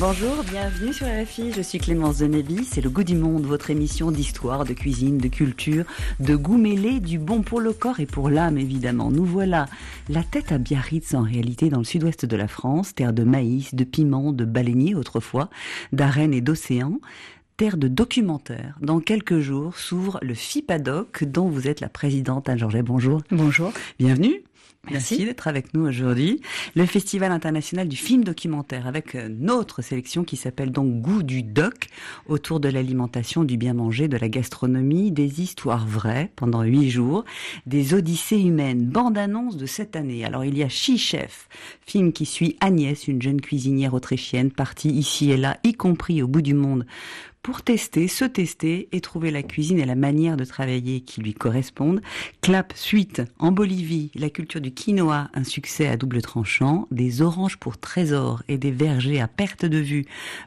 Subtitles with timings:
[0.00, 4.10] Bonjour, bienvenue sur RFI, je suis Clémence Denebi, c'est le goût du monde, votre émission
[4.10, 5.84] d'histoire, de cuisine, de culture,
[6.20, 9.10] de goût mêlé, du bon pour le corps et pour l'âme évidemment.
[9.10, 9.66] Nous voilà
[10.08, 13.74] la tête à Biarritz en réalité dans le sud-ouest de la France, terre de maïs,
[13.74, 15.50] de piment, de baleiniers autrefois,
[15.92, 16.98] d'arènes et d'océans
[17.58, 18.78] terre de documentaires.
[18.80, 22.82] Dans quelques jours s'ouvre le FIPADOC dont vous êtes la présidente Anne Georget.
[22.82, 23.20] Bonjour.
[23.30, 23.70] Bonjour.
[23.98, 24.42] Bienvenue.
[24.88, 26.40] Merci, d'être avec nous aujourd'hui.
[26.74, 31.42] Le Festival international du film documentaire avec euh, notre sélection qui s'appelle donc Goût du
[31.42, 31.88] doc
[32.26, 37.26] autour de l'alimentation, du bien manger, de la gastronomie, des histoires vraies pendant huit jours,
[37.66, 40.24] des odyssées humaines, bande-annonce de cette année.
[40.24, 41.48] Alors il y a She Chef,
[41.86, 46.26] film qui suit Agnès, une jeune cuisinière autrichienne partie ici et là, y compris au
[46.26, 46.86] bout du monde
[47.42, 51.32] pour tester, se tester et trouver la cuisine et la manière de travailler qui lui
[51.32, 52.02] correspondent.
[52.42, 57.56] Clap suite en Bolivie, la culture du quinoa, un succès à double tranchant, des oranges
[57.56, 60.04] pour trésor et des vergers à perte de vue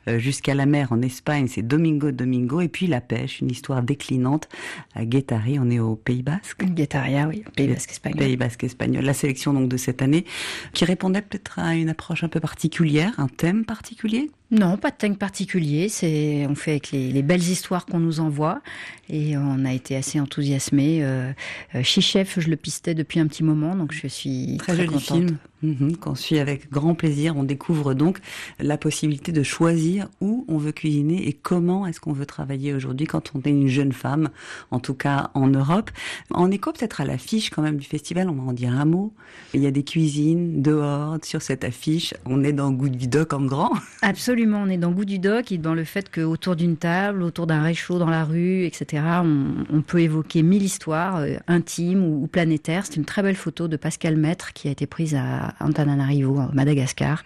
[0.07, 3.81] euh, jusqu'à la mer en Espagne, c'est Domingo Domingo et puis la pêche, une histoire
[3.81, 4.47] déclinante
[4.93, 6.63] à Guétari, on est au Pays Basque.
[6.63, 8.19] Guétaria, oui, Pays Basque espagnol.
[8.19, 9.03] Pays Basque espagnol.
[9.03, 10.25] La sélection donc de cette année
[10.73, 14.29] qui répondait peut-être à une approche un peu particulière, un thème particulier?
[14.51, 15.89] Non, pas de thème particulier.
[15.89, 18.61] C'est on fait avec les, belles histoires qu'on nous envoie
[19.09, 21.03] et on a été assez enthousiasmés.
[21.03, 21.31] Euh,
[21.75, 25.37] euh Chichef, je le pistais depuis un petit moment, donc je suis très, film.
[25.63, 27.37] Mhm, qu'on suit avec grand plaisir.
[27.37, 28.19] On découvre donc
[28.59, 33.07] la possibilité de choisir où on veut cuisiner et comment est-ce qu'on veut travailler aujourd'hui
[33.07, 34.29] quand on est une jeune femme,
[34.71, 35.89] en tout cas en Europe.
[36.31, 39.13] En écho peut-être à l'affiche quand même du festival, on va en dire un mot.
[39.53, 42.13] Il y a des cuisines dehors sur cette affiche.
[42.25, 43.71] On est dans Goût du Doc en grand.
[44.01, 47.47] Absolument, on est dans Goût du Doc et dans le fait qu'autour d'une table, autour
[47.47, 52.27] d'un réchaud dans la rue, etc., on, peut évoquer mille histoires euh, intimes ou, ou
[52.27, 52.85] planétaires.
[52.85, 57.23] C'est une très belle photo de Pascal Maître qui a été prise à, Antananarivo, Madagascar,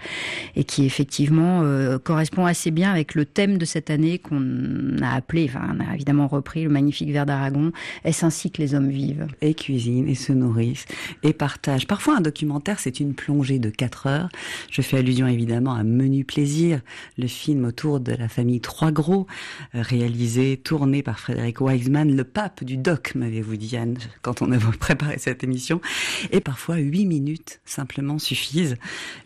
[0.56, 5.16] et qui effectivement euh, correspond assez bien avec le thème de cette année qu'on a
[5.16, 7.72] appelé, enfin on a évidemment repris le magnifique vers d'Aragon,
[8.04, 9.28] est-ce ainsi que les hommes vivent?
[9.42, 10.86] Et cuisinent, et se nourrissent,
[11.24, 11.88] et partagent.
[11.88, 14.30] Parfois un documentaire c'est une plongée de 4 heures.
[14.72, 16.82] Je fais allusion évidemment à Menu Plaisir,
[17.18, 19.28] le film autour de la famille Trois Gros,
[19.76, 24.52] euh, réalisé, tourné par Frédéric Wiseman, le pape du doc, m'avez-vous dit Anne, quand on
[24.52, 25.82] a préparé cette émission.
[26.32, 28.76] Et parfois 8 minutes simplement suffisent.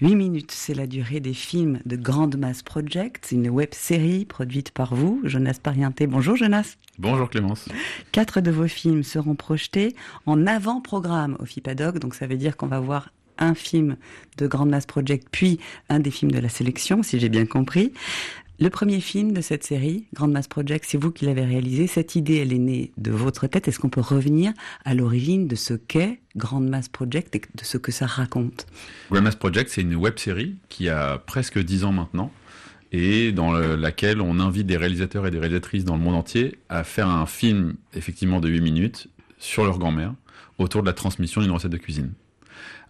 [0.02, 4.72] 8 minutes, c'est la durée des films de Grande Masse Project, une web série produite
[4.72, 6.08] par vous, Jonas Parienté.
[6.08, 6.76] Bonjour Jonas.
[7.00, 7.68] Bonjour Clémence.
[8.12, 12.68] Quatre de vos films seront projetés en avant-programme au FIPADOC, donc ça veut dire qu'on
[12.68, 13.98] va voir un film
[14.38, 15.60] de Grande Masse Project, puis
[15.90, 17.92] un des films de la sélection, si j'ai bien compris.
[18.62, 21.88] Le premier film de cette série, Grande Mass Project, c'est vous qui l'avez réalisé.
[21.88, 23.68] Cette idée, elle est née de votre tête.
[23.68, 24.54] Est-ce qu'on peut revenir
[24.86, 28.68] à l'origine de ce qu'est Grande Mass Project et de ce que ça raconte?
[29.10, 32.32] Grande Mass Project, c'est une web série qui a presque dix ans maintenant
[32.92, 36.84] et dans laquelle on invite des réalisateurs et des réalisatrices dans le monde entier à
[36.84, 39.08] faire un film, effectivement, de 8 minutes
[39.40, 40.14] sur leur grand-mère
[40.60, 42.14] autour de la transmission d'une recette de cuisine.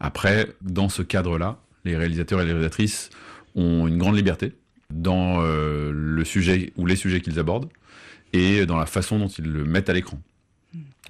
[0.01, 3.09] Après, dans ce cadre-là, les réalisateurs et les réalisatrices
[3.55, 4.51] ont une grande liberté
[4.91, 7.69] dans euh, le sujet ou les sujets qu'ils abordent
[8.33, 10.19] et dans la façon dont ils le mettent à l'écran.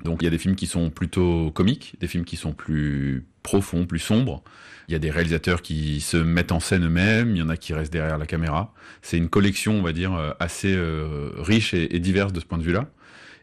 [0.03, 3.25] Donc il y a des films qui sont plutôt comiques, des films qui sont plus
[3.43, 4.43] profonds, plus sombres.
[4.87, 7.57] Il y a des réalisateurs qui se mettent en scène eux-mêmes, il y en a
[7.57, 8.73] qui restent derrière la caméra.
[9.01, 12.45] C'est une collection, on va dire, euh, assez euh, riche et, et, diverse de ce
[12.45, 12.89] point de vue-là,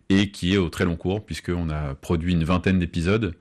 [0.09, 3.35] et qui est au très long cours, puisqu'on a produit une vingtaine d'épisodes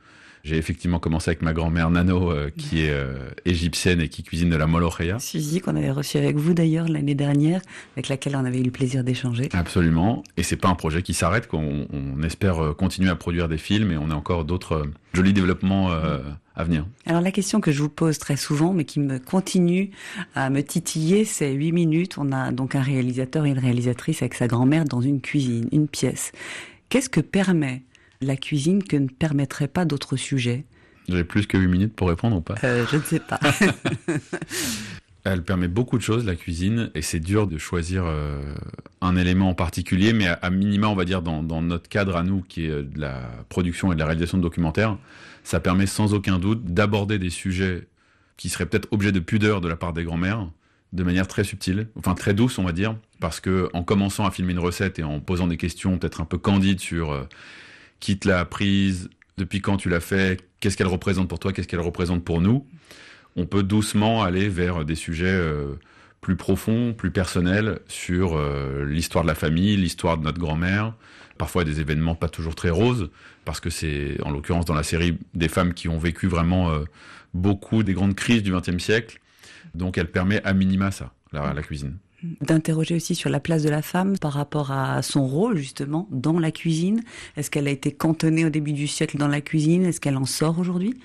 [0.43, 4.49] j'ai effectivement commencé avec ma grand-mère Nano, euh, qui est euh, égyptienne et qui cuisine
[4.49, 5.19] de la molocheia.
[5.19, 7.61] Suzy, qu'on avait reçu avec vous d'ailleurs l'année dernière,
[7.95, 9.49] avec laquelle on avait eu le plaisir d'échanger.
[9.53, 10.23] Absolument.
[10.37, 11.47] Et c'est pas un projet qui s'arrête.
[11.53, 14.83] On, on, espère euh, continuer à produire des films et on a encore d'autres
[15.13, 15.89] jolis développements
[16.57, 16.85] à venir.
[17.05, 19.91] Alors la question que je vous pose très souvent, mais qui me continue
[20.35, 22.17] à me titiller, c'est 8 minutes.
[22.17, 25.87] On a donc un réalisateur et une réalisatrice avec sa grand-mère dans une cuisine, une
[25.87, 26.31] pièce.
[26.89, 27.83] Qu'est-ce que permet
[28.21, 30.65] la cuisine que ne permettrait pas d'autres sujets
[31.07, 32.55] J'ai plus que 8 minutes pour répondre ou pas?
[32.63, 33.39] Euh, Je ne sais pas.
[35.23, 38.55] Elle permet beaucoup de choses, la cuisine, et c'est dur de choisir euh,
[39.01, 42.41] un élément en particulier, mais à, minima, on va dire, dans, notre cadre à nous,
[42.47, 44.97] qui est euh, de la production et de la réalisation de documentaires,
[45.43, 47.87] ça permet sans aucun doute d'aborder des sujets
[48.37, 50.47] qui seraient peut-être objets de pudeur de la part des grands-mères,
[50.93, 54.31] de manière très subtile, enfin très douce, on va dire, parce que en commençant à
[54.31, 57.27] filmer une recette et en posant des questions peut-être un peu candides sur
[57.99, 61.67] qui te l'a apprise, depuis quand tu l'as fait, qu'est-ce qu'elle représente pour toi, qu'est-ce
[61.67, 62.65] qu'elle représente pour nous.
[63.35, 65.75] On peut doucement aller vers des sujets euh,
[66.21, 70.93] plus profonds, plus personnels sur euh, l'histoire de la famille, l'histoire de notre grand-mère,
[71.37, 73.09] parfois des événements pas toujours très roses,
[73.45, 76.83] parce que c'est en l'occurrence dans la série des femmes qui ont vécu vraiment euh,
[77.33, 79.19] beaucoup des grandes crises du XXe siècle.
[79.75, 81.97] Donc elle permet à minima ça, la, la cuisine.
[82.41, 86.39] D'interroger aussi sur la place de la femme par rapport à son rôle justement dans
[86.39, 87.01] la cuisine.
[87.35, 89.85] Est-ce qu'elle a été cantonnée au début du siècle dans la cuisine?
[89.85, 90.95] Est-ce qu'elle en sort aujourd'hui?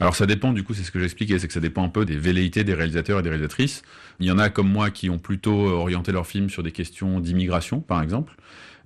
[0.00, 2.04] Alors ça dépend, du coup, c'est ce que j'expliquais, c'est que ça dépend un peu
[2.04, 3.82] des velléités des réalisateurs et des réalisatrices.
[4.18, 7.20] Il y en a comme moi qui ont plutôt orienté leur film sur des questions
[7.20, 8.34] d'immigration, par exemple,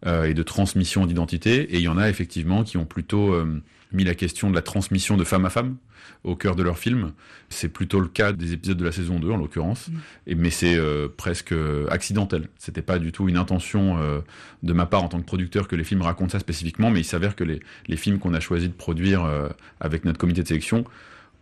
[0.06, 3.62] et de transmission d'identité, et il y en a effectivement qui ont plutôt euh,
[3.92, 5.76] mis la question de la transmission de femme à femme
[6.24, 7.12] au cœur de leur film.
[7.48, 10.34] C'est plutôt le cas des épisodes de la saison 2 en l'occurrence, mm.
[10.36, 11.54] mais c'est euh, presque
[11.88, 12.48] accidentel.
[12.58, 14.20] C'était pas du tout une intention euh,
[14.62, 17.04] de ma part en tant que producteur que les films racontent ça spécifiquement, mais il
[17.04, 19.48] s'avère que les, les films qu'on a choisi de produire euh,
[19.80, 20.84] avec notre comité de sélection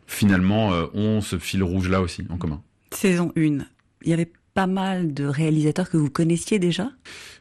[0.06, 2.62] finalement ont ce fil rouge là aussi en commun.
[2.92, 3.66] Saison 1, il
[4.04, 6.90] y avait pas mal de réalisateurs que vous connaissiez déjà?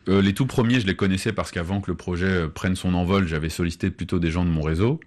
[0.08, 2.94] Euh, Les tout premiers, je les connaissais parce qu'avant que le projet euh, prenne son
[2.94, 5.00] envol, j'avais sollicité plutôt des gens de mon réseau.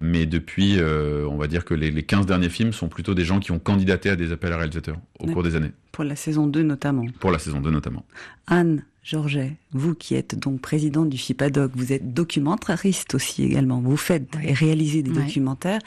[0.00, 3.24] Mais depuis, euh, on va dire que les, les 15 derniers films sont plutôt des
[3.24, 5.72] gens qui ont candidaté à des appels à réalisateurs au cours des années.
[5.90, 7.04] Pour la saison 2 notamment.
[7.18, 8.06] Pour la saison 2 notamment.
[8.46, 13.80] Anne Georget, vous qui êtes donc présidente du FIPADOC, vous êtes documentariste aussi également.
[13.80, 15.80] Vous faites et réalisez des documentaires.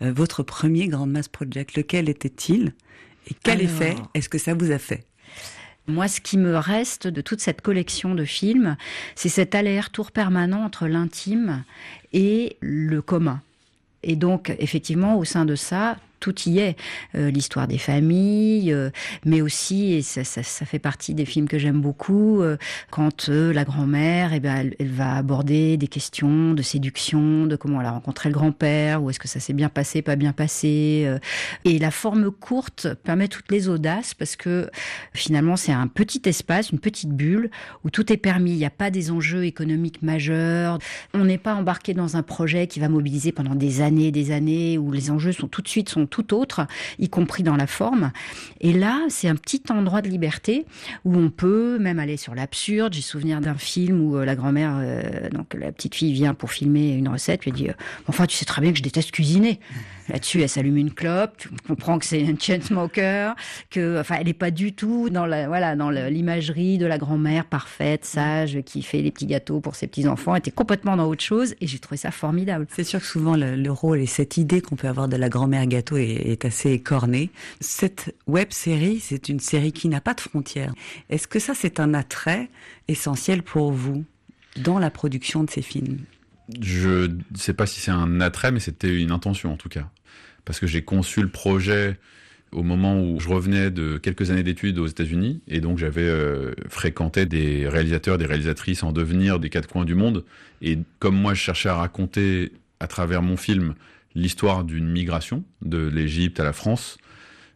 [0.00, 2.72] votre premier Grand Mass Project, lequel était-il?
[3.30, 3.96] Et quel effet?
[4.14, 5.04] Est-ce que ça vous a fait?
[5.88, 8.76] Moi, ce qui me reste de toute cette collection de films,
[9.14, 11.64] c'est cet aller-retour permanent entre l'intime
[12.12, 13.40] et le commun.
[14.02, 16.76] Et donc, effectivement, au sein de ça, tout y est.
[17.14, 18.90] Euh, l'histoire des familles, euh,
[19.24, 22.56] mais aussi, et ça, fait partie des films que j'aime beaucoup, euh,
[22.90, 27.86] quand la grand-mère, eh ben, elle, va aborder des questions de séduction, de comment elle
[27.86, 31.08] a rencontré le grand-père, ou est-ce que ça s'est bien passé, pas bien passé.
[31.64, 34.70] et la forme courte permet toutes les audaces, parce que
[35.12, 37.50] finalement, c'est un petit espace, une petite bulle,
[37.84, 38.52] où tout est permis.
[38.52, 40.78] Il n'y a pas des enjeux économiques majeurs.
[41.14, 44.78] On n'est pas embarqué dans un projet qui va mobiliser pendant des années, des années,
[44.78, 46.66] où les enjeux sont tout de suite sont tout autre,
[46.98, 48.12] y compris dans la forme.
[48.60, 50.66] Et là, c'est un petit endroit de liberté
[51.04, 52.94] où on peut même aller sur l'absurde.
[52.94, 56.50] J'ai souvenir d'un film où euh, la grand-mère, euh, donc la petite fille vient pour
[56.50, 57.74] filmer une recette, lui dit euh,
[58.08, 59.60] "Enfin, tu sais très bien que je déteste cuisiner."
[60.08, 61.36] Là-dessus, elle s'allume une clope.
[61.36, 63.34] Tu comprends que c'est une chain smoker,
[63.70, 67.44] que, enfin, elle n'est pas du tout dans la, voilà, dans l'imagerie de la grand-mère
[67.44, 70.34] parfaite, sage, qui fait les petits gâteaux pour ses petits enfants.
[70.34, 72.66] Elle était complètement dans autre chose, et j'ai trouvé ça formidable.
[72.70, 75.66] C'est sûr que souvent le, rôle et cette idée qu'on peut avoir de la grand-mère
[75.66, 77.30] gâteau est, assez écornée.
[77.60, 80.72] Cette web série, c'est une série qui n'a pas de frontières.
[81.10, 82.48] Est-ce que ça, c'est un attrait
[82.88, 84.04] essentiel pour vous
[84.56, 85.98] dans la production de ces films?
[86.60, 89.90] Je ne sais pas si c'est un attrait, mais c'était une intention en tout cas.
[90.44, 91.98] Parce que j'ai conçu le projet
[92.52, 96.52] au moment où je revenais de quelques années d'études aux États-Unis, et donc j'avais euh,
[96.68, 100.24] fréquenté des réalisateurs, des réalisatrices en devenir des quatre coins du monde.
[100.62, 103.74] Et comme moi, je cherchais à raconter à travers mon film
[104.14, 106.96] l'histoire d'une migration de l'Égypte à la France,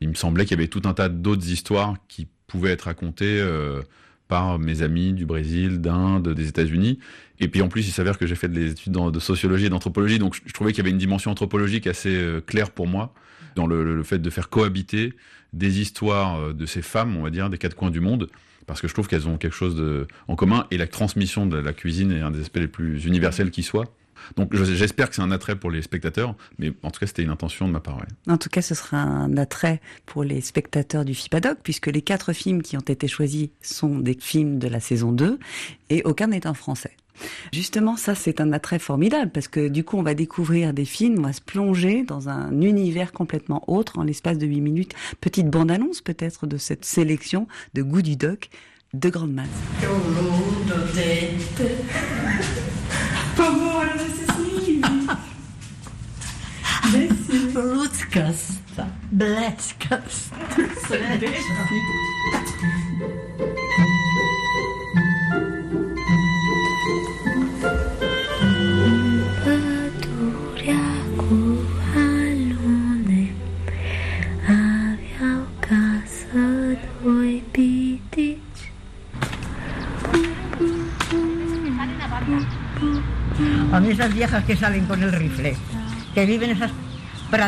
[0.01, 3.41] il me semblait qu'il y avait tout un tas d'autres histoires qui pouvaient être racontées.
[3.41, 3.83] Euh,
[4.31, 7.01] par mes amis du Brésil, d'Inde, des États-Unis.
[7.41, 10.21] Et puis en plus, il s'avère que j'ai fait des études de sociologie et d'anthropologie,
[10.21, 13.13] donc je, trouvais qu'il y avait une dimension anthropologique assez euh, claire pour moi
[13.57, 15.15] dans le, fait de faire cohabiter
[15.53, 18.29] des histoires euh, de ces femmes, on va dire, des quatre coins du monde,
[18.67, 21.57] parce que je trouve qu'elles ont quelque chose de, en commun, et la transmission de
[21.57, 23.93] la cuisine est un des aspects les plus universels qui soit.
[24.37, 27.31] Donc j'espère que c'est un attrait pour les spectateurs, mais en tout cas c'était une
[27.31, 27.99] intention de ma part.
[28.29, 32.33] En tout cas, ce sera un attrait pour les spectateurs du FIPADOC, puisque les quatre
[32.33, 35.39] films qui ont été choisis sont des films de la saison 2,
[35.91, 36.93] et aucun n'est en français.
[37.53, 41.19] Justement, ça, c'est un attrait formidable parce que du coup, on va découvrir des films,
[41.19, 44.95] on va se plonger dans un univers complètement autre en l'espace de 8 minutes.
[45.21, 48.49] Petite bande-annonce peut-être de cette sélection de Goût du Doc
[48.95, 49.49] de Grande Masse.
[58.11, 58.61] Blutskast.
[59.13, 60.33] Blätskast.
[83.73, 85.57] A mí esas viejas que salen con el rifle,
[86.13, 86.73] que viven esas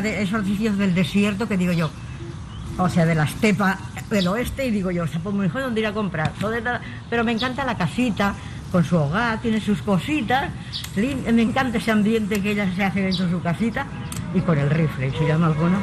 [0.05, 1.91] esos sitios del desierto que digo yo,
[2.79, 3.79] o sea, de la estepa
[4.11, 6.33] del oeste, y digo yo, o sea, pues mejor dónde ir a comprar.
[7.11, 8.35] Pero me encanta la casita,
[8.71, 10.51] con su hogar, tiene sus cositas,
[10.97, 13.87] me encanta ese ambiente que ella se hace dentro de su casita,
[14.35, 15.79] y con el rifle, se llama alguno.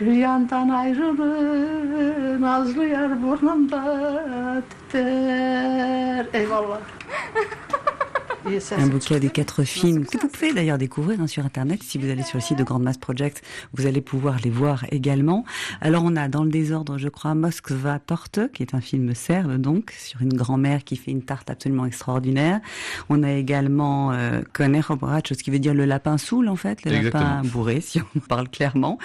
[0.00, 6.26] Bir yandan ayrılır, nazlı yar burnumda titrer.
[6.32, 6.80] Eyvallah.
[8.78, 11.82] un bouquet des quatre films que vous pouvez d'ailleurs découvrir hein, sur Internet.
[11.82, 14.84] Si vous allez sur le site de Grand Mass Project, vous allez pouvoir les voir
[14.92, 15.44] également.
[15.80, 19.56] Alors on a dans le désordre, je crois, Moskva Torte, qui est un film serbe
[19.56, 22.60] donc, sur une grand-mère qui fait une tarte absolument extraordinaire.
[23.08, 27.42] On a également euh, ce qui veut dire le lapin saoul en fait, le lapin
[27.44, 28.98] bourré si on parle clairement.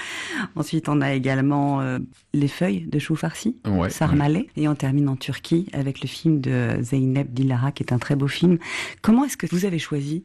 [0.56, 1.98] Ensuite on a également euh,
[2.34, 4.50] Les feuilles de chou farci, ouais, Sarmalé.
[4.56, 8.16] Et on termine en Turquie avec le film de Zeynep Dilara qui est un très
[8.16, 8.60] beau film.
[9.02, 10.24] Comment est-ce que vous avez choisi?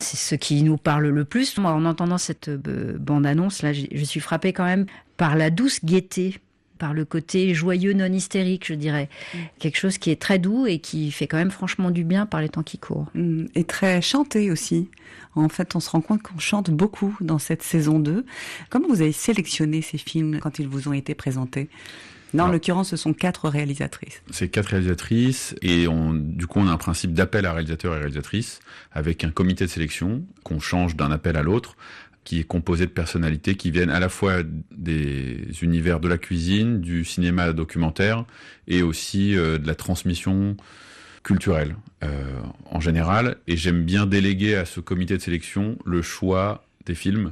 [0.00, 1.56] C'est ce qui nous parle le plus.
[1.58, 5.84] Moi, en entendant cette euh, bande-annonce, là, je suis frappée quand même par la douce
[5.84, 6.40] gaieté
[6.78, 9.08] par le côté joyeux non hystérique, je dirais.
[9.32, 9.38] Mm.
[9.60, 12.40] Quelque chose qui est très doux et qui fait quand même franchement du bien par
[12.40, 13.06] les temps qui courent.
[13.14, 13.46] Mm.
[13.54, 14.90] Et très chanté aussi.
[15.36, 18.26] En fait, on se rend compte qu'on chante beaucoup dans cette saison 2.
[18.70, 21.68] Comment vous avez sélectionné ces films quand ils vous ont été présentés?
[22.34, 24.22] Là, en l'occurrence, ce sont quatre réalisatrices.
[24.30, 27.98] C'est quatre réalisatrices et on, du coup, on a un principe d'appel à réalisateurs et
[27.98, 28.60] réalisatrices
[28.92, 31.76] avec un comité de sélection qu'on change d'un appel à l'autre
[32.26, 34.42] qui est composé de personnalités qui viennent à la fois
[34.72, 38.24] des univers de la cuisine, du cinéma documentaire
[38.66, 40.56] et aussi euh, de la transmission
[41.22, 42.08] culturelle euh,
[42.68, 43.36] en général.
[43.46, 47.30] Et j'aime bien déléguer à ce comité de sélection le choix des films.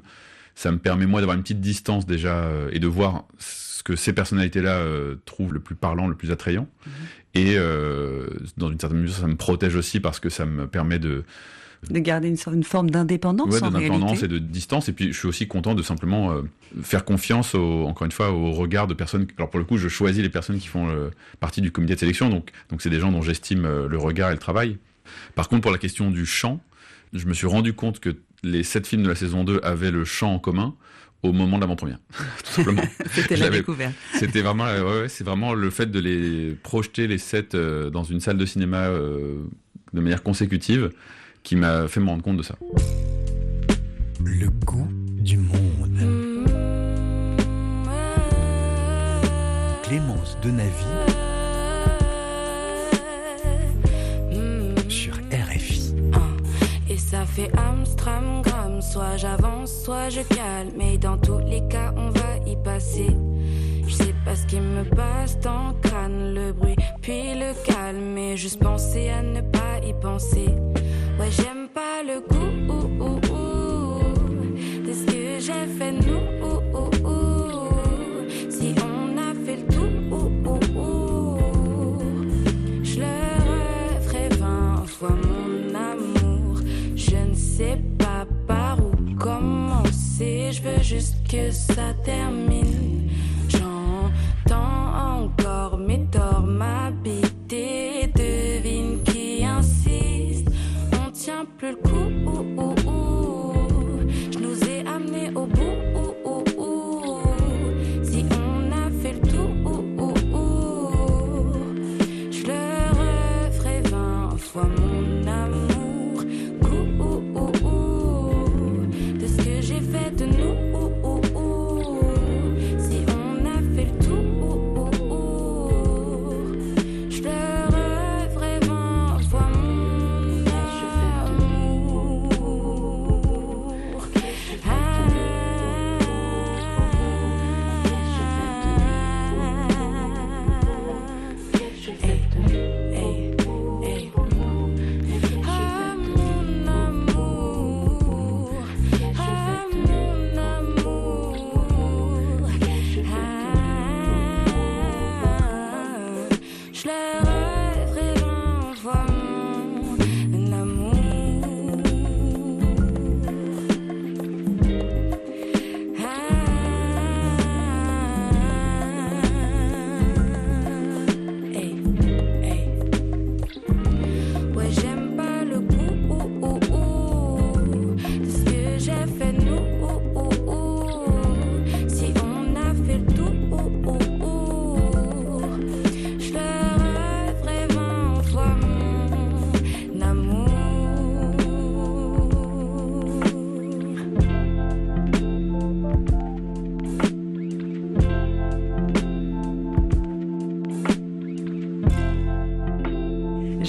[0.54, 3.24] Ça me permet moi d'avoir une petite distance déjà euh, et de voir
[3.84, 6.66] que ces personnalités-là euh, trouvent le plus parlant, le plus attrayant.
[6.86, 6.92] Mhm.
[7.34, 10.98] Et euh, dans une certaine mesure, ça me protège aussi parce que ça me permet
[10.98, 11.22] de
[11.90, 13.52] de garder une, une forme d'indépendance.
[13.52, 14.88] Ouais, d'indépendance et de distance.
[14.88, 16.40] Et puis, je suis aussi content de simplement euh,
[16.82, 19.26] faire confiance, au, encore une fois, au regard de personnes.
[19.36, 20.88] Alors, pour le coup, je choisis les personnes qui font
[21.40, 22.30] partie du comité de sélection.
[22.30, 24.78] Donc, donc c'est des gens dont j'estime le regard et le travail.
[25.34, 26.58] Par contre, pour la question du chant,
[27.12, 30.04] je me suis rendu compte que les sept films de la saison 2 avaient le
[30.04, 30.74] chant en commun
[31.22, 31.98] au moment de l'avant-première,
[32.44, 32.82] tout simplement.
[33.10, 33.94] C'était la découverte.
[34.14, 38.20] C'était vraiment, ouais, c'est vraiment le fait de les projeter les sept euh, dans une
[38.20, 39.42] salle de cinéma euh,
[39.94, 40.90] de manière consécutive
[41.42, 42.56] qui m'a fait me rendre compte de ça.
[44.22, 46.44] Le goût du monde.
[49.82, 50.50] Clémence de
[57.34, 58.42] fait Amstram
[58.80, 60.70] Soit j'avance, soit je calme.
[60.76, 63.08] Mais dans tous les cas, on va y passer.
[63.86, 68.12] Je sais pas ce qui me passe dans le crâne, le bruit, puis le calme.
[68.14, 70.48] Mais juste penser à ne pas y penser.
[71.18, 73.20] Ouais, j'aime pas le goût
[74.86, 76.34] de ce que j'ai fait, nous?
[76.84, 77.23] Si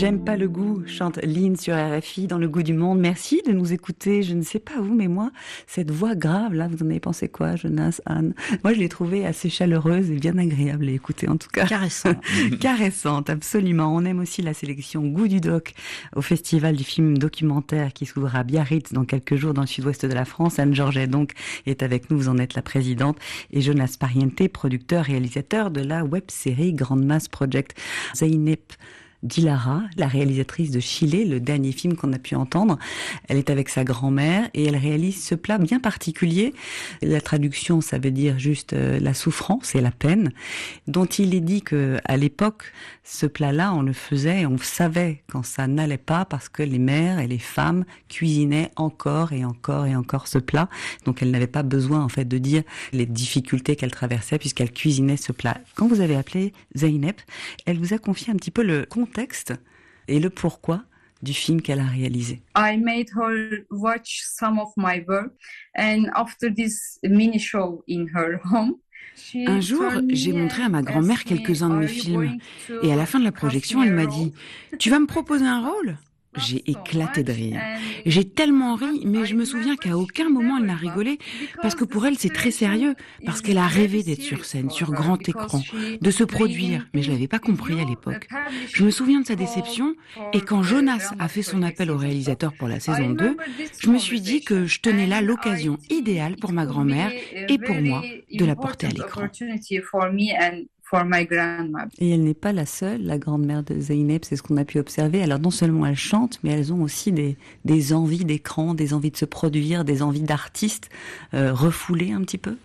[0.06, 3.00] J'aime pas le goût, chante Lynn sur RFI dans le goût du monde.
[3.00, 4.22] Merci de nous écouter.
[4.22, 5.32] Je ne sais pas vous, mais moi,
[5.66, 8.36] cette voix grave, là, vous en avez pensé quoi, Jonas, Anne?
[8.64, 11.66] Moi, je l'ai trouvée assez chaleureuse et bien agréable à écouter, en tout cas.
[11.66, 12.18] Caressante.
[12.60, 13.96] Caressante, absolument.
[13.96, 15.74] On aime aussi la sélection Goût du Doc
[16.16, 20.06] au Festival du film documentaire qui s'ouvre à Biarritz dans quelques jours dans le sud-ouest
[20.06, 20.60] de la France.
[20.60, 21.32] Anne Georget, donc,
[21.66, 22.20] est avec nous.
[22.20, 23.18] Vous en êtes la présidente.
[23.50, 27.76] Et Jonas Pariente, producteur, réalisateur de la web série Grande Mass Project.
[28.14, 28.72] Zeynep
[29.26, 32.78] Dilara, la réalisatrice de Chile, le dernier film qu'on a pu entendre.
[33.28, 36.54] Elle est avec sa grand-mère et elle réalise ce plat bien particulier.
[37.02, 40.32] La traduction, ça veut dire juste euh, la souffrance et la peine,
[40.88, 42.72] dont il est dit que à l'époque,
[43.04, 47.20] ce plat-là, on le faisait on savait quand ça n'allait pas parce que les mères
[47.20, 50.70] et les femmes cuisinaient encore et encore et encore ce plat.
[51.06, 52.64] Donc elle n'avait pas besoin en fait de dire
[52.94, 55.58] les difficultés qu'elle traversait puisqu'elle cuisinait ce plat.
[55.76, 57.22] Quand vous avez appelé Zeynep,
[57.66, 59.54] elle vous a confié un petit peu le contexte
[60.10, 60.84] et le pourquoi
[61.22, 62.42] du film qu'elle a réalisé.
[62.58, 65.32] I made her watch some of my work
[65.78, 68.76] and after this mini show in her home
[69.48, 72.38] un jour, j'ai montré à ma grand-mère quelques-uns de mes films
[72.84, 74.34] et à la fin de la projection, elle m'a dit⁇
[74.78, 75.92] Tu vas me proposer un rôle?⁇
[76.38, 77.62] j'ai éclaté de rire.
[78.06, 81.18] J'ai tellement ri, mais je me souviens qu'à aucun moment elle n'a rigolé,
[81.62, 84.92] parce que pour elle c'est très sérieux, parce qu'elle a rêvé d'être sur scène, sur
[84.92, 85.62] grand écran,
[86.02, 88.28] de se produire, mais je l'avais pas compris à l'époque.
[88.74, 89.96] Je me souviens de sa déception,
[90.34, 93.38] et quand Jonas a fait son appel au réalisateur pour la saison 2,
[93.80, 97.12] je me suis dit que je tenais là l'occasion idéale pour ma grand-mère
[97.48, 99.28] et pour moi de la porter à l'écran.
[102.00, 104.78] Et elle n'est pas la seule, la grande-mère de Zeynep, c'est ce qu'on a pu
[104.78, 105.24] observer.
[105.24, 109.12] Alors non seulement elles chantent, mais elles ont aussi des, des envies d'écran, des envies
[109.12, 110.90] de se produire, des envies d'artistes
[111.34, 112.56] euh, refoulées un petit peu?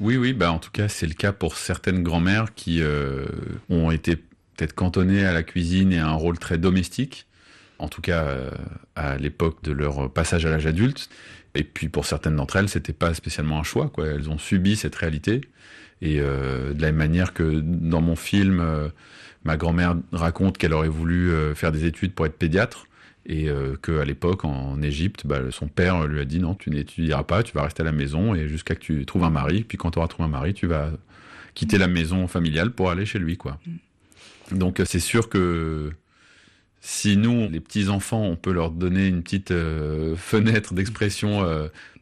[0.00, 3.26] Oui, oui, bah en tout cas c'est le cas pour certaines grand-mères qui euh,
[3.68, 7.26] ont été peut-être cantonnées à la cuisine et à un rôle très domestique,
[7.80, 8.50] en tout cas euh,
[8.94, 11.08] à l'époque de leur passage à l'âge adulte.
[11.54, 14.06] Et puis pour certaines d'entre elles, c'était pas spécialement un choix, quoi.
[14.06, 15.40] Elles ont subi cette réalité.
[16.02, 18.88] Et euh, de la même manière que dans mon film, euh,
[19.44, 22.86] ma grand-mère raconte qu'elle aurait voulu euh, faire des études pour être pédiatre
[23.30, 23.50] et
[23.82, 27.52] qu'à l'époque en Égypte, bah, son père lui a dit non, tu n'étudieras pas, tu
[27.52, 29.64] vas rester à la maison et jusqu'à que tu trouves un mari.
[29.68, 30.90] Puis quand tu auras trouvé un mari, tu vas
[31.52, 33.58] quitter la maison familiale pour aller chez lui, quoi.
[34.50, 35.92] Donc c'est sûr que
[36.80, 39.52] si nous, les petits enfants, on peut leur donner une petite
[40.16, 41.44] fenêtre d'expression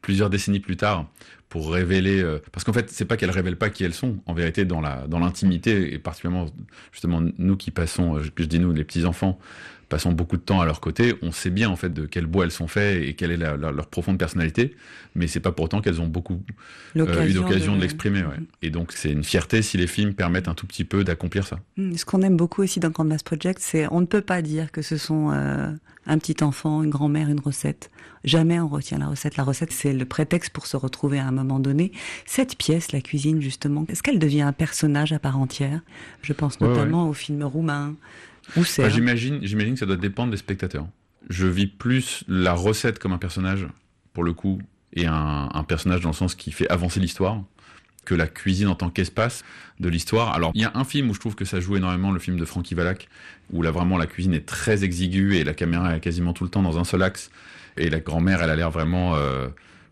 [0.07, 1.07] plusieurs décennies plus tard
[1.49, 4.19] pour révéler euh, parce qu'en fait c'est pas qu'elles révèlent pas qui elles sont.
[4.27, 6.47] En vérité dans la dans l'intimité et particulièrement
[6.93, 9.05] justement nous qui passons je, je dis nous les petits
[9.89, 12.45] passons beaucoup de temps à leur côté on sait bien en fait de quel bois
[12.45, 14.75] elles sont faites et quelle est leur profonde personnalité
[15.15, 16.43] mais c'est pas pourtant qu'elles ont beaucoup
[16.97, 18.37] euh, eu l'occasion de, l'exprimer ouais.
[18.37, 18.63] Mm-hmm.
[18.63, 21.61] et donc c'est une fierté si les films permettent un tout petit peu d'accomplir ça
[21.77, 24.43] mm, ce qu'on aime beaucoup aussi dans Grand Mass Project c'est on ne peut pas
[24.43, 25.71] dire que ce sont euh,
[26.07, 27.91] un petit enfant une grand-mère une recette
[28.27, 29.37] Jamais on retient la recette.
[29.37, 31.93] La recette, c'est le prétexte pour se retrouver à un moment donné.
[32.27, 35.81] Cette pièce, la cuisine, justement, est-ce qu'elle devient un personnage à part entière?
[36.23, 37.95] Je pense notamment au film roumain.
[38.83, 40.87] Bah, J'imagine, j'imagine que ça doit dépendre des spectateurs.
[41.29, 43.67] Je vis plus la recette comme un personnage,
[44.13, 44.61] pour le coup,
[44.93, 47.43] et un, un personnage dans le sens qui fait avancer l'histoire
[48.07, 49.45] que la cuisine en tant qu'espace
[49.81, 50.33] de l'histoire.
[50.33, 52.39] Alors, il y a un film où je trouve que ça joue énormément, le film
[52.39, 53.09] de Frankie Valak,
[53.53, 56.51] où là vraiment la cuisine est très exiguë et la caméra est quasiment tout le
[56.51, 57.31] temps dans un seul axe.
[57.77, 59.49] Et la grand-mère, elle a l'air vraiment euh,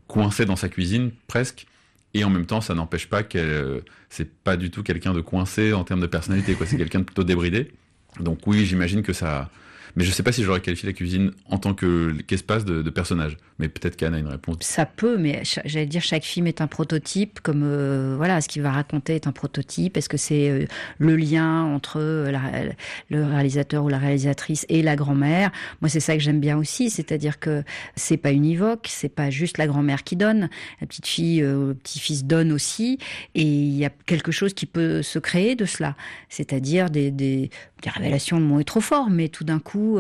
[0.07, 1.67] coincée dans sa cuisine, presque.
[2.15, 5.21] Et en même temps, ça n'empêche pas qu'elle, euh, c'est pas du tout quelqu'un de
[5.21, 6.67] coincé en termes de personnalité, quoi.
[6.67, 7.73] C'est quelqu'un de plutôt débridé.
[8.21, 9.51] Donc oui, j'imagine que ça,
[9.97, 13.37] mais je sais pas si j'aurais qualifié la cuisine en tant qu'espace de, de, personnage.
[13.59, 14.57] Mais peut-être qu'Anne a une réponse.
[14.63, 17.39] Ça peut, mais j'allais dire chaque film est un prototype.
[17.41, 19.97] Comme euh, voilà, ce qu'il va raconter est un prototype.
[19.97, 20.67] Est-ce que c'est euh,
[20.99, 22.33] le lien entre euh,
[23.11, 25.53] le réalisateur ou la réalisatrice et la grand-mère?
[25.81, 27.63] Moi, c'est ça que j'aime bien aussi, c'est-à-dire que
[27.95, 30.49] c'est pas univoque, c'est pas juste la grand-mère qui donne.
[30.81, 32.99] La petite fille, le petit-fils donne aussi,
[33.37, 35.95] et il y a quelque chose qui peut se créer de cela,
[36.29, 37.51] c'est-à-dire des, des,
[37.87, 38.39] révélations.
[38.39, 39.99] Le mot est trop fort, mais tout d'un coup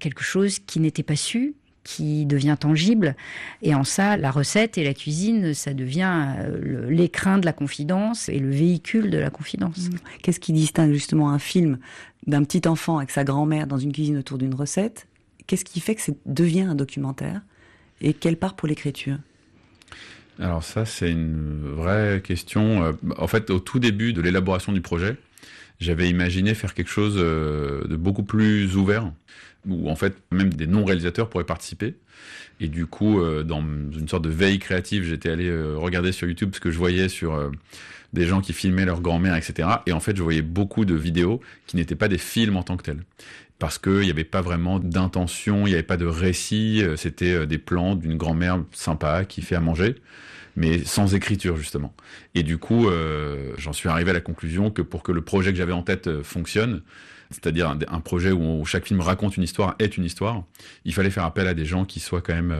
[0.00, 3.16] quelque chose qui n'était pas su, qui devient tangible.
[3.62, 8.28] Et en ça, la recette et la cuisine, ça devient euh, l'écrin de la confidence
[8.28, 9.88] et le véhicule de la confidence.
[9.88, 9.96] Mmh.
[10.22, 11.78] Qu'est-ce qui distingue justement un film
[12.26, 15.06] d'un petit enfant avec sa grand-mère dans une cuisine autour d'une recette?
[15.46, 17.40] Qu'est-ce qui fait que ça devient un documentaire?
[18.00, 19.16] Et quelle part pour l'écriture?
[20.38, 22.84] Alors ça, c'est une vraie question.
[22.84, 25.16] Euh, en fait, au tout début de l'élaboration du projet,
[25.80, 29.10] j'avais imaginé faire quelque chose euh, de beaucoup plus ouvert,
[29.68, 31.94] où en fait même des non-réalisateurs pourraient participer.
[32.60, 36.26] Et du coup, euh, dans une sorte de veille créative, j'étais allé euh, regarder sur
[36.26, 37.50] YouTube ce que je voyais sur
[38.12, 39.68] des gens qui filmaient leur grand-mère, etc.
[39.86, 42.76] Et en fait, je voyais beaucoup de vidéos qui n'étaient pas des films en tant
[42.76, 43.02] que tels.
[43.58, 47.32] Parce qu'il n'y avait pas vraiment d'intention, il n'y avait pas de récit, euh, c'était
[47.32, 49.96] euh, des plans d'une grand-mère sympa qui fait à manger,
[50.56, 51.94] mais sans écriture justement.
[52.34, 55.52] Et du coup, euh, j'en suis arrivé à la conclusion que pour que le projet
[55.52, 56.82] que j'avais en tête fonctionne,
[57.30, 60.44] c'est-à-dire un, projet où, chaque film raconte une histoire, est une histoire,
[60.86, 62.56] il fallait faire appel à des gens qui soient quand même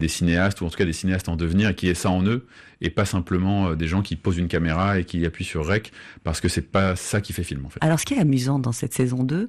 [0.00, 2.24] des cinéastes, ou en tout cas des cinéastes en devenir, et qui aient ça en
[2.24, 2.46] eux,
[2.80, 5.92] et pas simplement euh, des gens qui posent une caméra et qui appuient sur rec,
[6.24, 7.78] parce que c'est pas ça qui fait film en fait.
[7.82, 9.48] Alors ce qui est amusant dans cette saison 2,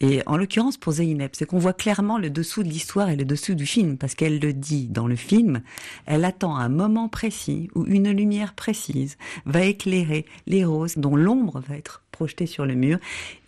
[0.00, 3.24] et en l'occurrence pour Zeynep, c'est qu'on voit clairement le dessous de l'histoire et le
[3.24, 5.62] dessous du film, parce qu'elle le dit dans le film,
[6.06, 11.62] elle attend un moment précis où une lumière précise va éclairer les roses dont l'ombre
[11.68, 12.98] va être projetée sur le mur,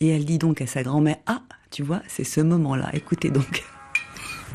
[0.01, 3.65] et elle dit donc à sa grand-mère, ah, tu vois, c'est ce moment-là, écoutez donc.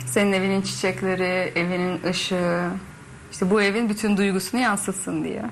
[0.06, 2.69] Senin evinin çiçekleri, evinin ışığı,
[3.32, 5.43] işte bu evin bütün duygusunu yansıtsın diye.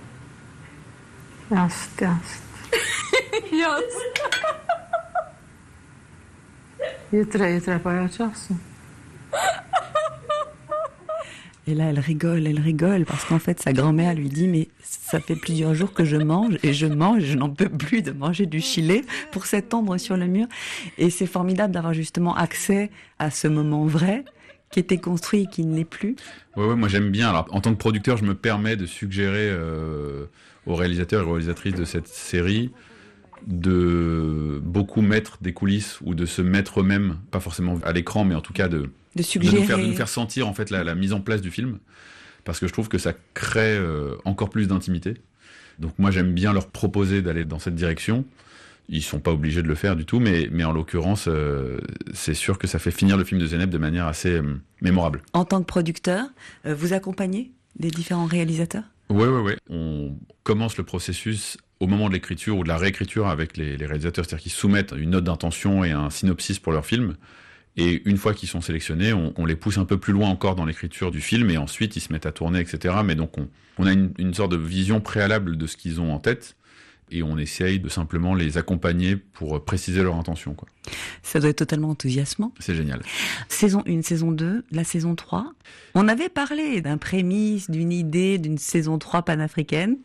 [1.52, 2.44] Yansıt, yansıt.
[3.52, 4.20] yansıt.
[11.70, 15.20] Et là, elle rigole, elle rigole, parce qu'en fait, sa grand-mère lui dit, mais ça
[15.20, 18.48] fait plusieurs jours que je mange, et je mange, je n'en peux plus de manger
[18.48, 20.48] du chilé pour cette ombre sur le mur.
[20.98, 24.26] Et c'est formidable d'avoir justement accès à ce moment vrai,
[24.72, 26.16] qui était construit et qui ne l'est plus.
[26.58, 27.30] Oui, moi j'aime bien.
[27.30, 30.26] Alors, en tant que producteur, je me permets de suggérer euh,
[30.66, 32.72] aux réalisateurs et réalisatrices de cette série
[33.48, 38.36] de beaucoup mettre des coulisses ou de se mettre eux-mêmes, pas forcément à l'écran, mais
[38.36, 39.56] en tout cas de, de, suggérer.
[39.56, 41.80] De, nous faire, sentir en fait la, mise en place du film,
[42.46, 45.16] parce que je trouve que ça crée euh, encore plus d'intimité.
[45.80, 48.26] Donc moi j'aime bien leur proposer d'aller dans cette direction
[48.92, 51.78] ils sont pas obligés de le faire du tout, mais, mais en l'occurrence, euh,
[52.12, 55.22] c'est sûr que ça fait finir le film de Zeynep de manière assez euh, mémorable.
[55.34, 56.26] En tant que producteur,
[56.66, 58.86] vous accompagnez les différents réalisateurs?
[59.10, 59.54] Oui, oui, oui.
[59.70, 64.26] On commence le processus au moment de l'écriture ou de la réécriture avec les, réalisateurs,
[64.26, 67.16] c'est-à-dire qu'ils soumettent une note d'intention et un synopsis pour leur film.
[67.78, 70.66] Et une fois qu'ils sont sélectionnés, on, les pousse un peu plus loin encore dans
[70.66, 72.96] l'écriture du film et ensuite ils se mettent à tourner, etc.
[73.06, 76.12] Mais donc on, on a une, une sorte de vision préalable de ce qu'ils ont
[76.14, 76.58] en tête
[77.12, 80.54] et on essaye de simplement les accompagner pour préciser leur intention.
[80.54, 80.68] Quoi.
[81.24, 82.54] Ça doit être totalement enthousiasmant.
[82.60, 83.02] C'est génial.
[83.48, 85.52] Saison 1, saison 2, la saison 3.
[85.96, 89.98] On avait parlé d'un prémisse, d'une idée, d'une saison 3 panafricaine.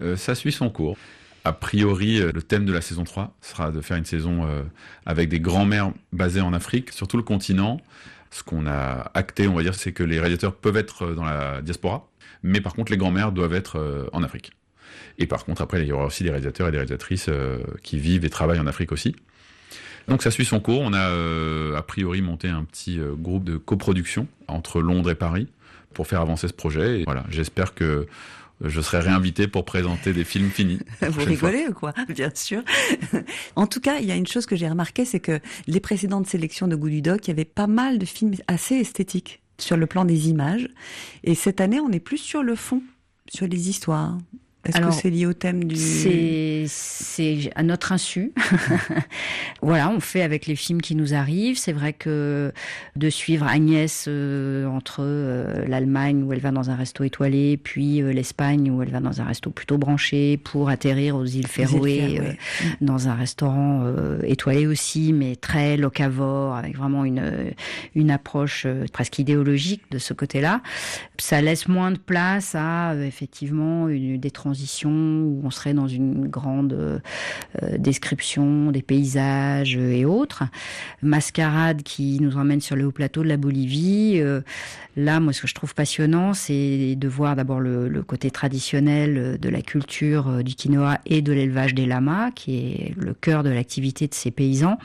[0.00, 0.96] Euh, ça suit son cours.
[1.44, 4.62] A priori, euh, le thème de la saison 3 sera de faire une saison euh,
[5.06, 7.80] avec des grands-mères basées en Afrique, sur tout le continent.
[8.30, 11.62] Ce qu'on a acté, on va dire, c'est que les réalisateurs peuvent être dans la
[11.62, 12.08] diaspora,
[12.42, 14.52] mais par contre, les grands-mères doivent être en Afrique.
[15.18, 17.30] Et par contre, après, il y aura aussi des réalisateurs et des réalisatrices
[17.82, 19.14] qui vivent et travaillent en Afrique aussi.
[20.08, 20.80] Donc ça suit son cours.
[20.80, 25.48] On a euh, a priori monté un petit groupe de coproduction entre Londres et Paris
[25.94, 27.00] pour faire avancer ce projet.
[27.00, 28.06] Et voilà, j'espère que
[28.60, 30.80] je serai réinvité pour présenter des films finis.
[31.02, 31.92] Vous rigolez ou quoi?
[32.08, 32.62] Bien sûr.
[33.56, 36.26] en tout cas, il y a une chose que j'ai remarqué, c'est que les précédentes
[36.26, 39.76] sélections de Goût du Doc, il y avait pas mal de films assez esthétiques sur
[39.76, 40.68] le plan des images.
[41.24, 42.82] Et cette année, on est plus sur le fond,
[43.28, 44.18] sur les histoires,
[44.68, 45.76] est-ce que c'est lié au thème du...
[45.76, 48.32] C'est à notre insu.
[49.62, 51.58] voilà, on fait avec les films qui nous arrivent.
[51.58, 52.52] C'est vrai que
[52.96, 58.02] de suivre Agnès euh, entre euh, l'Allemagne où elle va dans un resto étoilé, puis
[58.02, 62.36] euh, l'Espagne où elle va dans un resto plutôt branché pour atterrir aux îles Féroé,
[62.80, 63.84] dans un restaurant
[64.24, 67.52] étoilé aussi, mais très locavore, avec vraiment une,
[67.94, 70.60] une approche presque idéologique de ce côté-là.
[71.18, 76.28] Ça laisse moins de place à effectivement une, des transitions où on serait dans une
[76.28, 80.44] grande euh, description des paysages et autres.
[81.02, 84.14] Mascarade qui nous emmène sur le haut plateau de la Bolivie.
[84.16, 84.40] Euh,
[84.96, 89.48] là, moi, ce que je trouve passionnant, c'est de voir d'abord le, côté traditionnel de
[89.48, 93.50] la culture euh, du quinoa et de l'élevage des lamas, qui est le cœur de
[93.50, 94.78] l'activité de ces paysans,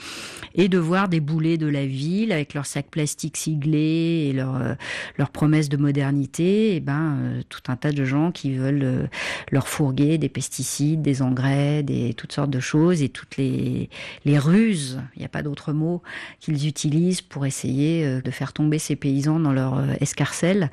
[0.56, 4.76] et de voir des boulets de la ville avec leurs sacs plastiques siglés et leurs
[5.18, 9.10] leur promesses de modernité, et ben tout un tas de gens qui veulent
[9.52, 13.90] leur fourguer des pesticides, des engrais, des toutes sortes de choses et toutes les,
[14.26, 16.02] les ruses, il n'y a pas d'autre mot,
[16.40, 20.72] qu'ils utilisent pour essayer euh, de faire tomber ces paysans dans leur euh, escarcelle.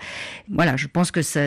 [0.49, 1.41] Voilà, je pense que ça,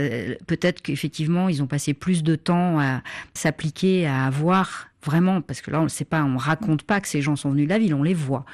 [0.48, 3.02] peut-être qu'effectivement, ils ont passé plus de temps à
[3.34, 7.08] s'appliquer à avoir Vraiment, parce que là, on ne sait pas, on raconte pas que
[7.08, 8.46] ces gens sont venus de la ville, on les voit.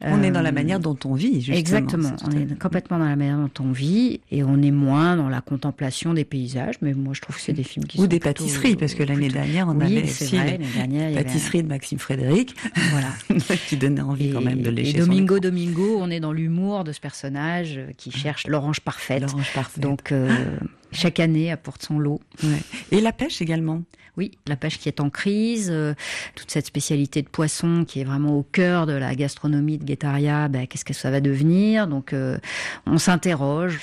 [0.00, 1.58] On est dans la euh, manière dont on vit, justement.
[1.58, 5.28] Exactement, on est complètement dans la manière dont on vit, et on est moins dans
[5.28, 8.08] la contemplation des paysages, mais moi je trouve que c'est des films qui Ou sont
[8.08, 10.58] des pâtisseries, parce que l'année dernière, on avait aussi vrai,
[10.88, 12.54] les pâtisseries de Maxime Frédéric,
[12.90, 13.08] voilà,
[13.68, 14.96] qui donnait envie quand même de lécher.
[14.96, 19.22] Et Domingo Domingo, on est dans l'humour de ce personnage qui cherche l'orange parfaite.
[19.22, 19.82] L'orange parfaite.
[19.82, 20.28] Donc, euh,
[20.92, 22.20] chaque année apporte son lot.
[22.90, 23.82] Et la pêche également
[24.16, 25.94] oui, la pêche qui est en crise, euh,
[26.34, 30.48] toute cette spécialité de poisson qui est vraiment au cœur de la gastronomie de Guétaria,
[30.48, 31.86] ben, qu'est-ce que ça va devenir?
[31.86, 32.38] Donc euh,
[32.86, 33.80] on s'interroge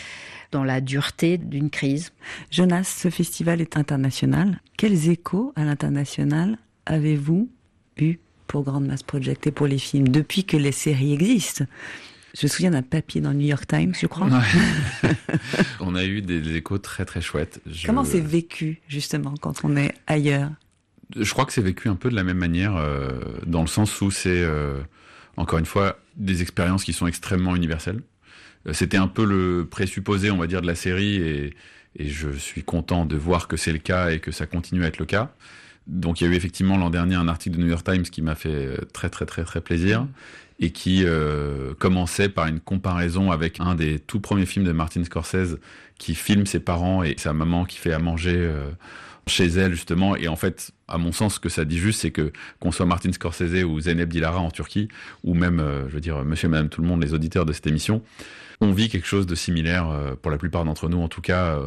[0.52, 2.12] dans la dureté d'une crise.
[2.52, 4.62] Jonas, ce festival est international.
[4.78, 7.50] Quels échos à l'international avez-vous
[7.98, 8.17] eu
[8.48, 11.65] pour Grand Mass Project et pour les films depuis que les séries existent?
[12.39, 14.30] Je me souviens d'un papier dans le New York Times, je crois.
[15.80, 17.62] on a eu des, échos très très chouettes.
[17.86, 20.52] Comment c'est vécu justement quand on est ailleurs?
[21.15, 23.10] Je crois que c'est vécu un peu de la même manière, euh,
[23.47, 24.80] dans le sens où c'est, euh,
[25.36, 28.02] encore une fois, des expériences qui sont extrêmement universelles.
[28.67, 31.56] Euh, c'était un peu le présupposé, on va dire, de la série, et,
[31.95, 34.88] et je suis content de voir que c'est le cas et que ça continue à
[34.88, 35.34] être le cas.
[35.88, 38.21] Donc il y a eu effectivement l'an dernier un article de New York Times qui
[38.21, 40.06] m'a fait très très très très plaisir
[40.60, 45.04] et qui euh, commençait par une comparaison avec un des tout premiers films de Martin
[45.04, 45.58] Scorsese
[45.98, 48.72] qui filme ses parents et sa maman qui fait à manger euh,
[49.28, 50.15] chez elle justement.
[50.15, 52.88] Et en fait à mon sens ce que ça dit juste c'est que qu'on soit
[52.88, 54.88] Martin Scorsese ou Zeynep Dilara en Turquie
[55.24, 57.54] ou même euh, je veux dire monsieur et madame tout le monde les auditeurs de
[57.54, 58.02] cette émission
[58.60, 61.62] on vit quelque chose de similaire pour la plupart d'entre nous en tout cas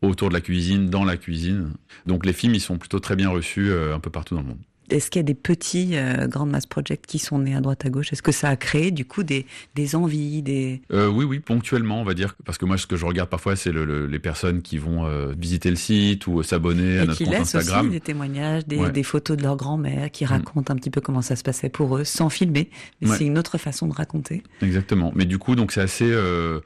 [0.00, 1.74] autour de la cuisine dans la cuisine.
[2.06, 4.62] Donc les films ils sont plutôt très bien reçus un peu partout dans le monde
[4.90, 7.84] est-ce qu'il y a des petits euh, Grand Mass Project qui sont nés à droite
[7.86, 8.12] à gauche?
[8.12, 10.82] Est-ce que ça a créé du coup des, des envies des...
[10.92, 12.36] Euh, oui, oui, ponctuellement, on va dire.
[12.44, 15.32] Parce que moi, ce que je regarde parfois, c'est le, les personnes qui vont euh,
[15.38, 17.86] visiter le site ou s'abonner à notre qui compte laissent Instagram.
[17.86, 20.28] Aussi des témoignages, des, des photos de leur grand-mère qui mm.
[20.28, 22.70] racontent un petit peu comment ça se passait pour eux, sans filmer.
[23.00, 24.42] Mais c'est une autre façon de raconter.
[24.62, 25.12] Exactement.
[25.14, 26.60] Mais du coup, donc c'est assez euh,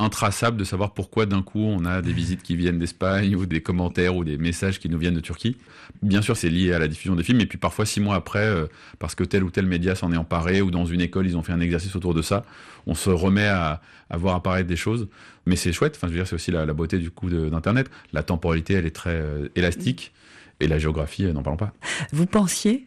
[0.00, 3.60] intraçable de savoir pourquoi d'un coup on a des visites qui viennent d'Espagne ou des
[3.60, 5.56] commentaires ou des messages qui nous viennent de Turquie.
[6.02, 8.44] Bien sûr, c'est lié à la diffusion des films, et puis parfois six mois après,
[8.44, 8.66] euh,
[8.98, 11.42] parce que tel ou tel média s'en est emparé ou dans une école ils ont
[11.42, 12.44] fait un exercice autour de ça,
[12.86, 15.08] on se remet à, à voir apparaître des choses.
[15.46, 15.94] Mais c'est chouette.
[15.96, 17.90] Enfin, je veux dire, c'est aussi la, beauté du coup d'internet.
[18.12, 20.12] La temporalité, elle est très euh, élastique,
[20.60, 21.72] et la géographie, euh, n'en parlons pas.
[22.12, 22.86] Vous pensiez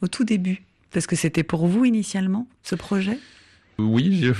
[0.00, 3.18] au tout début, parce que c'était pour vous initialement ce projet?
[3.78, 4.32] Oui,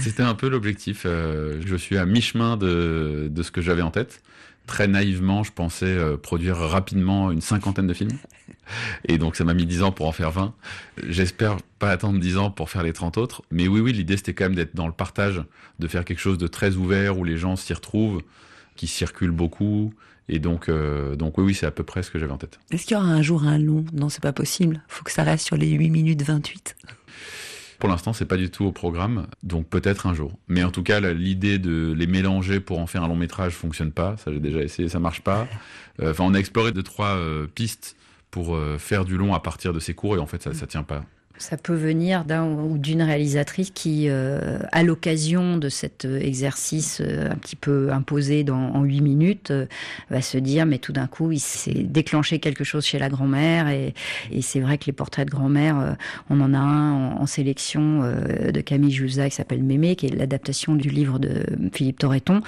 [0.00, 1.02] c'était un peu l'objectif.
[1.04, 4.22] Euh, je suis à mi-chemin de, ce que j'avais en tête.
[4.66, 8.18] Très naïvement, je pensais euh, produire rapidement une cinquantaine de films.
[9.06, 10.54] Et donc ça m'a mis dix ans pour en faire 20.
[11.06, 13.42] J'espère pas attendre dix ans pour faire les 30 autres.
[13.50, 15.42] Mais oui, oui, l'idée c'était quand même d'être dans le partage,
[15.78, 18.22] de faire quelque chose de très ouvert où les gens s'y retrouvent,
[18.76, 19.92] qui circulent beaucoup.
[20.28, 22.58] Et donc, euh, donc oui, oui, c'est à peu près ce que j'avais en tête.
[22.70, 23.84] Est-ce qu'il y aura un jour un long?
[23.94, 24.82] Non, c'est pas possible.
[24.88, 26.76] Faut que ça reste sur les 8 minutes 28.
[27.78, 30.36] Pour l'instant, c'est pas du tout au programme, donc peut-être un jour.
[30.48, 33.92] Mais en tout cas, l'idée de les mélanger pour en faire un long métrage fonctionne
[33.92, 34.16] pas.
[34.16, 35.46] Ça, j'ai déjà essayé, ça marche pas.
[36.00, 37.96] Euh, enfin, on a exploré deux trois euh, pistes
[38.30, 40.66] pour euh, faire du long à partir de ces cours et en fait, ça, ça
[40.66, 41.04] tient pas
[41.38, 47.00] ça peut venir d'un ou d'une réalisatrice qui, euh, à l'occasion de cet euh, exercice
[47.00, 49.52] euh, un petit peu imposé dans, en huit minutes,
[50.10, 53.68] va se dire, mais tout d'un coup, il s'est déclenché quelque chose chez la grand-mère.
[53.68, 53.94] Et,
[54.40, 55.96] c'est vrai que les portraits de grand-mère,
[56.30, 60.74] on en a un en, sélection de Camille Jusa qui s'appelle Mémé, qui est l'adaptation
[60.74, 62.40] du livre de Philippe Torreton.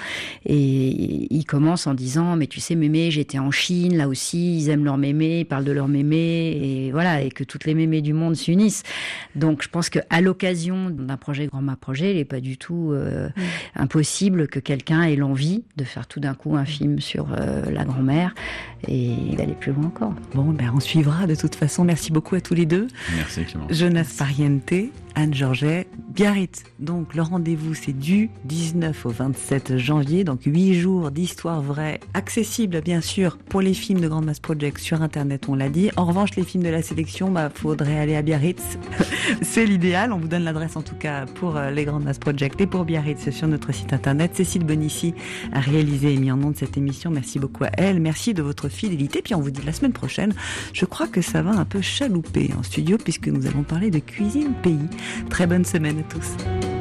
[0.45, 4.69] Et il commence en disant, mais tu sais, Mémé, j'étais en Chine, là aussi, ils
[4.69, 8.01] aiment leur Mémé, ils parlent de leur Mémé, et voilà, et que toutes les Mémés
[8.01, 8.80] du monde s'unissent.
[9.35, 12.91] Donc je pense qu'à l'occasion d'un projet Grand Ma Projet, il n'est pas du tout
[12.91, 13.41] euh, mm.
[13.75, 17.85] impossible que quelqu'un ait l'envie de faire tout d'un coup un film sur euh, la
[17.85, 18.33] grand-mère
[18.87, 20.13] et d'aller plus loin encore.
[20.33, 21.83] Bon, ben on suivra de toute façon.
[21.83, 22.87] Merci beaucoup à tous les deux.
[23.15, 23.67] Merci Clément.
[23.69, 24.73] Jonas Pariente,
[25.15, 26.63] Anne Georget, Biarritz.
[26.79, 32.81] Donc le rendez-vous c'est du 19 au 27 janvier, donc 8 jours d'histoire vraie, accessible
[32.81, 35.89] bien sûr pour les films de Grand Mass Project sur internet, on l'a dit.
[35.95, 38.77] En revanche, les films de la sélection, bah faudrait aller à Biarritz.
[39.41, 40.11] c'est l'idéal.
[40.13, 42.85] On vous donne l'adresse en tout cas pour euh, les Grand Mass Project et pour
[42.85, 44.35] Biarritz sur notre site internet.
[44.35, 45.13] Cécile Bonissi
[45.51, 47.11] a réalisé et mis en nom de cette émission.
[47.11, 47.99] Merci beaucoup à elle.
[47.99, 49.21] Merci de votre fidélité.
[49.21, 50.33] Puis on vous dit la semaine prochaine.
[50.73, 53.99] Je crois que ça va un peu chalouper en studio puisque nous allons parler de
[53.99, 54.79] cuisine pays.
[55.29, 56.80] Très bonne semaine à tous.